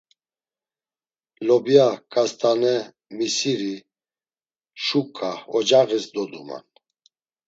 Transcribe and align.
Lobya, 1.47 1.87
ǩast̆ane, 2.13 2.75
misiri, 3.17 3.75
şuǩa 4.85 5.31
ocağis 5.57 6.05
doduman. 6.13 6.65